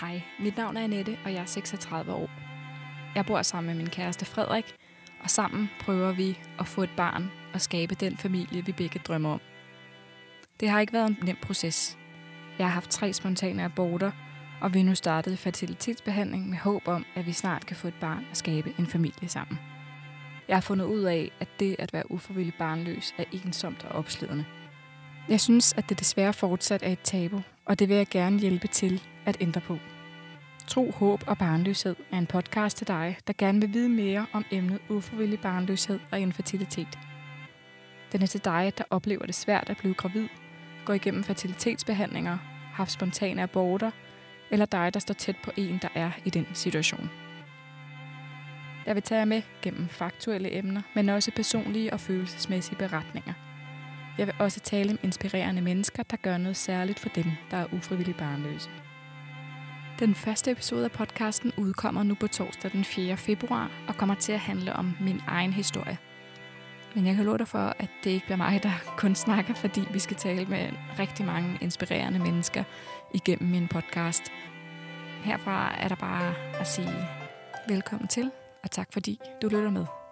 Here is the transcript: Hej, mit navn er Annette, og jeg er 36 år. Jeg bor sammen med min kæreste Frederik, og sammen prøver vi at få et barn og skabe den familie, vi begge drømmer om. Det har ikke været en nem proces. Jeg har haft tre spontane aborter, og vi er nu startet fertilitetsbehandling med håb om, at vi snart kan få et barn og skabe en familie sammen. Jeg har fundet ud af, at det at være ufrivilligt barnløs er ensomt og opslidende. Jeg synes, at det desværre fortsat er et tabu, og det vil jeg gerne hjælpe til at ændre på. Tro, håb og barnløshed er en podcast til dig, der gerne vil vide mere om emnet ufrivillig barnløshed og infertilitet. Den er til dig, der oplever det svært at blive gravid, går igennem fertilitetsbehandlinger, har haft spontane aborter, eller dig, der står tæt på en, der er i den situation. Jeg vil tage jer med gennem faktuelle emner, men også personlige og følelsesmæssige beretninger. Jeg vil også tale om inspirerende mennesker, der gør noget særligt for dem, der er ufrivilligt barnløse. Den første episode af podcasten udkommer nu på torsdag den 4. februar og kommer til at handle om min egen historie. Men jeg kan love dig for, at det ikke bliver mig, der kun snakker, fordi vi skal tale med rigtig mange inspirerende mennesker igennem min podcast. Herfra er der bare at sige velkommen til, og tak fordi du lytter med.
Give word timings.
Hej, 0.00 0.22
mit 0.38 0.56
navn 0.56 0.76
er 0.76 0.84
Annette, 0.84 1.18
og 1.24 1.32
jeg 1.32 1.40
er 1.40 1.46
36 1.46 2.12
år. 2.12 2.30
Jeg 3.14 3.26
bor 3.26 3.42
sammen 3.42 3.66
med 3.66 3.84
min 3.84 3.90
kæreste 3.90 4.24
Frederik, 4.24 4.74
og 5.22 5.30
sammen 5.30 5.70
prøver 5.80 6.12
vi 6.12 6.38
at 6.58 6.66
få 6.66 6.82
et 6.82 6.90
barn 6.96 7.30
og 7.54 7.60
skabe 7.60 7.94
den 7.94 8.16
familie, 8.16 8.64
vi 8.64 8.72
begge 8.72 8.98
drømmer 8.98 9.30
om. 9.30 9.40
Det 10.60 10.68
har 10.68 10.80
ikke 10.80 10.92
været 10.92 11.06
en 11.06 11.18
nem 11.22 11.36
proces. 11.42 11.98
Jeg 12.58 12.66
har 12.66 12.72
haft 12.72 12.90
tre 12.90 13.12
spontane 13.12 13.64
aborter, 13.64 14.10
og 14.60 14.74
vi 14.74 14.80
er 14.80 14.84
nu 14.84 14.94
startet 14.94 15.38
fertilitetsbehandling 15.38 16.48
med 16.48 16.58
håb 16.58 16.88
om, 16.88 17.06
at 17.14 17.26
vi 17.26 17.32
snart 17.32 17.66
kan 17.66 17.76
få 17.76 17.88
et 17.88 18.00
barn 18.00 18.24
og 18.30 18.36
skabe 18.36 18.72
en 18.78 18.86
familie 18.86 19.28
sammen. 19.28 19.58
Jeg 20.48 20.56
har 20.56 20.60
fundet 20.60 20.84
ud 20.84 21.02
af, 21.02 21.32
at 21.40 21.48
det 21.60 21.76
at 21.78 21.92
være 21.92 22.10
ufrivilligt 22.10 22.58
barnløs 22.58 23.14
er 23.18 23.24
ensomt 23.32 23.84
og 23.84 23.98
opslidende. 23.98 24.44
Jeg 25.28 25.40
synes, 25.40 25.72
at 25.72 25.88
det 25.88 25.98
desværre 25.98 26.32
fortsat 26.32 26.82
er 26.82 26.92
et 26.92 27.00
tabu, 27.00 27.42
og 27.64 27.78
det 27.78 27.88
vil 27.88 27.96
jeg 27.96 28.06
gerne 28.10 28.38
hjælpe 28.38 28.68
til 28.68 29.02
at 29.26 29.36
ændre 29.40 29.60
på. 29.60 29.78
Tro, 30.66 30.90
håb 30.90 31.24
og 31.26 31.38
barnløshed 31.38 31.96
er 32.12 32.18
en 32.18 32.26
podcast 32.26 32.76
til 32.76 32.86
dig, 32.86 33.18
der 33.26 33.32
gerne 33.38 33.60
vil 33.60 33.74
vide 33.74 33.88
mere 33.88 34.26
om 34.32 34.44
emnet 34.50 34.80
ufrivillig 34.88 35.40
barnløshed 35.40 36.00
og 36.10 36.20
infertilitet. 36.20 36.98
Den 38.12 38.22
er 38.22 38.26
til 38.26 38.44
dig, 38.44 38.72
der 38.78 38.84
oplever 38.90 39.26
det 39.26 39.34
svært 39.34 39.70
at 39.70 39.76
blive 39.76 39.94
gravid, 39.94 40.28
går 40.84 40.94
igennem 40.94 41.24
fertilitetsbehandlinger, 41.24 42.30
har 42.30 42.74
haft 42.74 42.92
spontane 42.92 43.42
aborter, 43.42 43.90
eller 44.50 44.66
dig, 44.66 44.94
der 44.94 45.00
står 45.00 45.14
tæt 45.14 45.36
på 45.44 45.50
en, 45.56 45.78
der 45.82 45.88
er 45.94 46.10
i 46.24 46.30
den 46.30 46.46
situation. 46.54 47.10
Jeg 48.86 48.94
vil 48.94 49.02
tage 49.02 49.18
jer 49.18 49.24
med 49.24 49.42
gennem 49.62 49.88
faktuelle 49.88 50.58
emner, 50.58 50.82
men 50.94 51.08
også 51.08 51.30
personlige 51.36 51.92
og 51.92 52.00
følelsesmæssige 52.00 52.78
beretninger. 52.78 53.32
Jeg 54.18 54.26
vil 54.26 54.34
også 54.38 54.60
tale 54.60 54.90
om 54.90 54.98
inspirerende 55.02 55.62
mennesker, 55.62 56.02
der 56.02 56.16
gør 56.16 56.38
noget 56.38 56.56
særligt 56.56 56.98
for 56.98 57.08
dem, 57.08 57.24
der 57.50 57.56
er 57.56 57.66
ufrivilligt 57.72 58.18
barnløse. 58.18 58.70
Den 59.98 60.14
første 60.14 60.50
episode 60.50 60.84
af 60.84 60.92
podcasten 60.92 61.52
udkommer 61.58 62.02
nu 62.02 62.14
på 62.14 62.28
torsdag 62.28 62.72
den 62.72 62.84
4. 62.84 63.16
februar 63.16 63.70
og 63.88 63.94
kommer 63.94 64.14
til 64.14 64.32
at 64.32 64.38
handle 64.38 64.72
om 64.72 64.96
min 65.00 65.20
egen 65.26 65.52
historie. 65.52 65.98
Men 66.94 67.06
jeg 67.06 67.14
kan 67.14 67.24
love 67.24 67.38
dig 67.38 67.48
for, 67.48 67.58
at 67.78 67.88
det 68.04 68.10
ikke 68.10 68.26
bliver 68.26 68.36
mig, 68.36 68.62
der 68.62 68.70
kun 68.96 69.14
snakker, 69.14 69.54
fordi 69.54 69.82
vi 69.92 69.98
skal 69.98 70.16
tale 70.16 70.46
med 70.46 70.68
rigtig 70.98 71.26
mange 71.26 71.58
inspirerende 71.60 72.18
mennesker 72.18 72.64
igennem 73.14 73.50
min 73.50 73.68
podcast. 73.68 74.22
Herfra 75.24 75.74
er 75.80 75.88
der 75.88 75.96
bare 75.96 76.34
at 76.60 76.66
sige 76.66 77.08
velkommen 77.68 78.08
til, 78.08 78.30
og 78.62 78.70
tak 78.70 78.92
fordi 78.92 79.20
du 79.42 79.48
lytter 79.48 79.70
med. 79.70 80.05